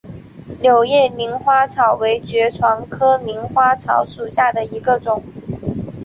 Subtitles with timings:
[0.63, 5.21] 柳叶鳞花草为爵床科鳞花草属下的一个种。